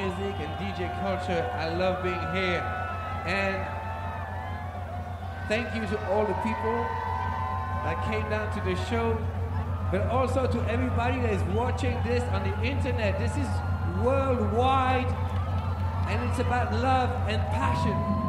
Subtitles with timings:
[0.00, 1.42] music and DJ culture.
[1.54, 2.62] I love being here.
[3.26, 3.56] And
[5.48, 6.78] thank you to all the people
[7.84, 9.18] that came down to the show,
[9.90, 13.18] but also to everybody that is watching this on the internet.
[13.18, 13.48] This is
[14.02, 15.10] worldwide,
[16.08, 18.19] and it's about love and passion.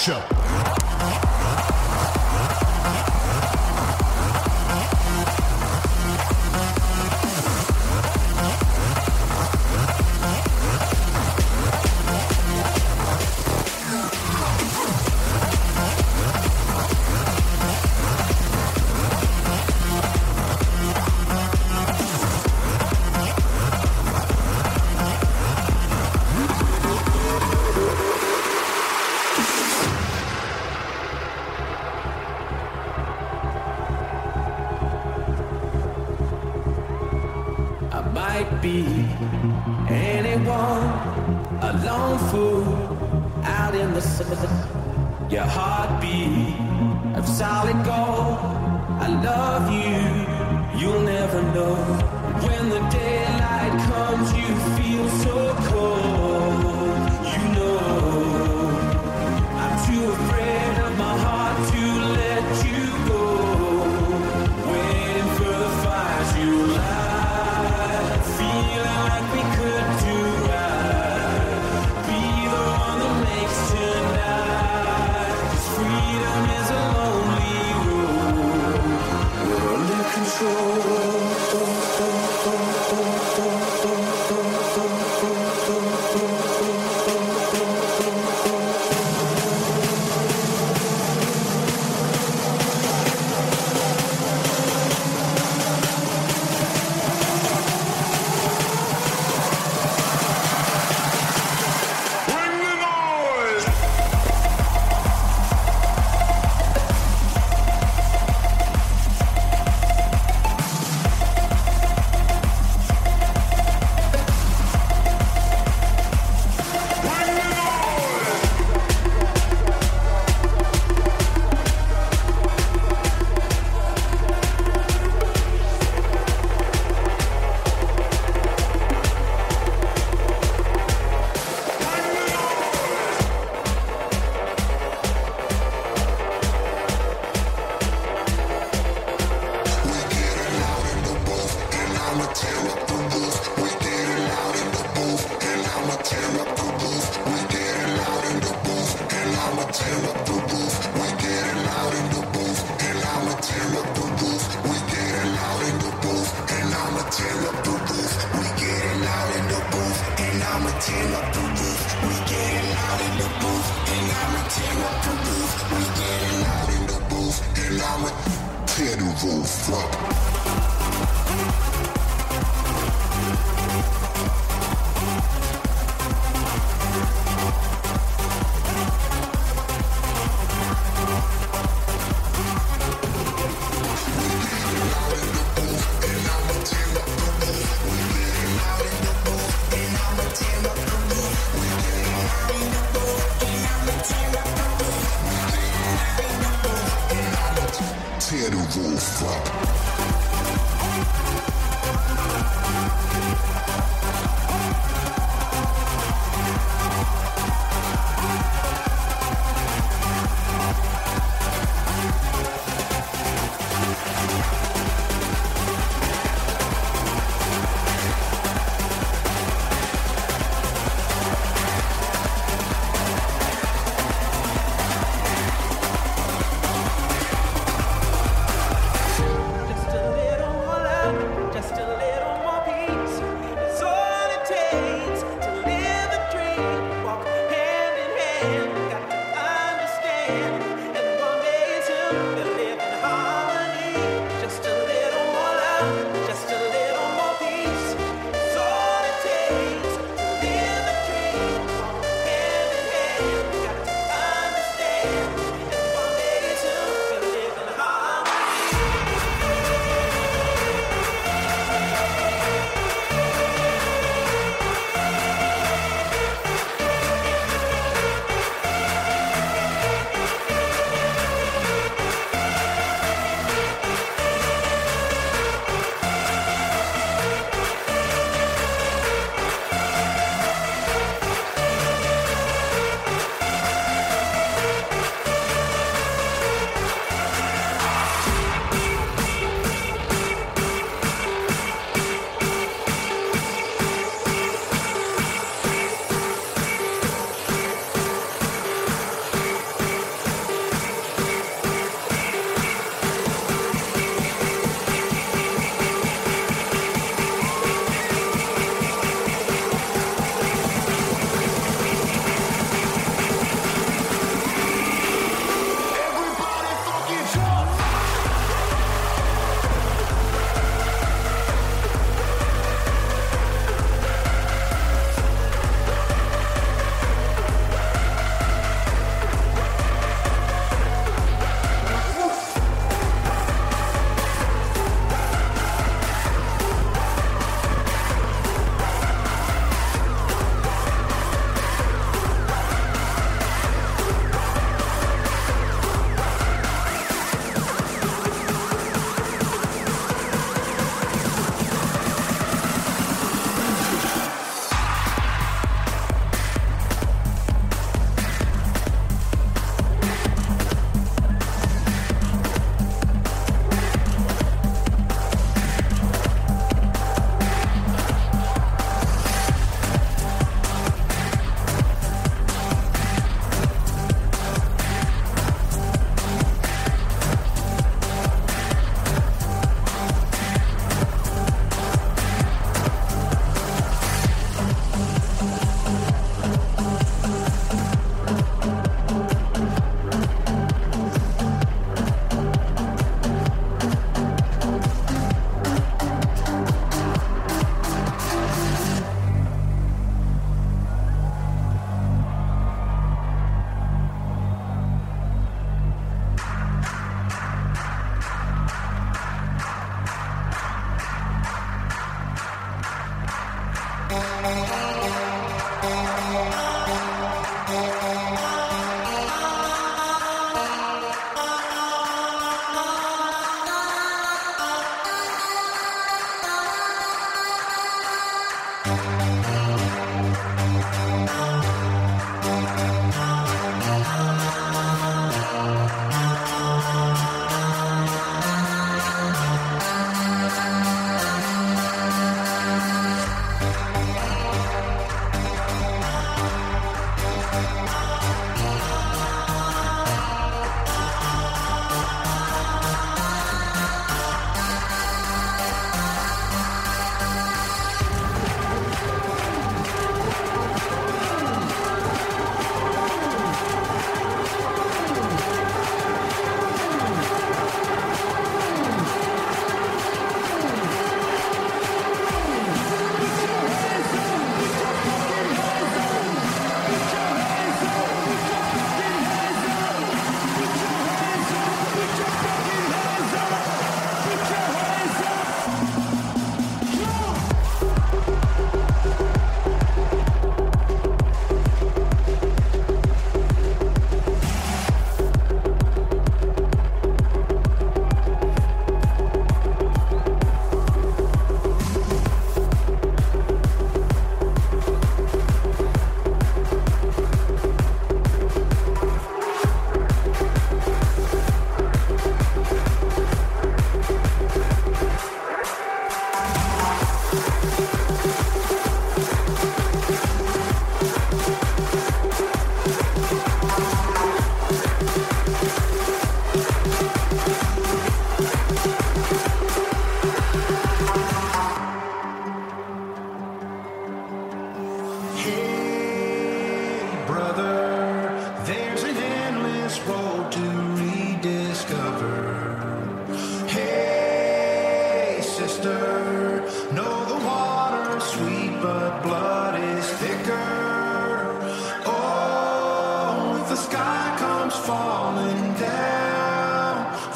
[0.00, 0.39] Bass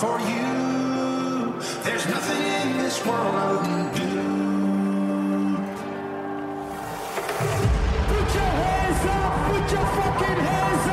[0.04, 1.54] for you.
[1.84, 4.12] There's nothing in this world I wouldn't do.
[8.10, 10.83] Put your hands up, put your fucking hands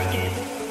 [0.00, 0.61] again.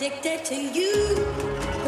[0.00, 1.79] addicted to you.